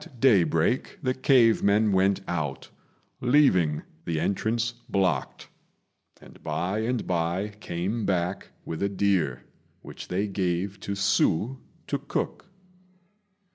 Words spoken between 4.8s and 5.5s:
blocked,